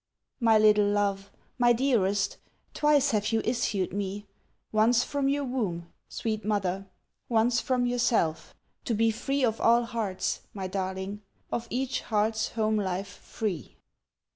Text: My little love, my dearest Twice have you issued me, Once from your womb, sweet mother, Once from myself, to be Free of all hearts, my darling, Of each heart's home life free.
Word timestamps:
My 0.39 0.57
little 0.57 0.87
love, 0.87 1.29
my 1.59 1.73
dearest 1.73 2.37
Twice 2.73 3.11
have 3.11 3.31
you 3.31 3.39
issued 3.45 3.93
me, 3.93 4.25
Once 4.71 5.03
from 5.03 5.29
your 5.29 5.43
womb, 5.43 5.93
sweet 6.09 6.43
mother, 6.43 6.87
Once 7.29 7.59
from 7.61 7.87
myself, 7.87 8.55
to 8.85 8.95
be 8.95 9.11
Free 9.11 9.45
of 9.45 9.61
all 9.61 9.83
hearts, 9.83 10.41
my 10.55 10.65
darling, 10.65 11.21
Of 11.51 11.67
each 11.69 12.01
heart's 12.01 12.47
home 12.53 12.77
life 12.77 13.09
free. 13.09 13.75